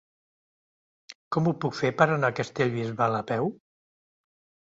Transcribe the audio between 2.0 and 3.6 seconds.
anar a Castellbisbal a peu?